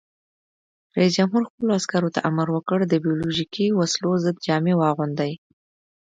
رئیس 0.97 1.11
جمهور 1.17 1.43
خپلو 1.49 1.69
عسکرو 1.79 2.13
ته 2.15 2.19
امر 2.29 2.47
وکړ؛ 2.51 2.79
د 2.87 2.93
بیولوژیکي 3.03 3.65
وسلو 3.79 4.11
ضد 4.23 4.35
جامې 4.45 4.73
واغوندئ! 4.77 5.33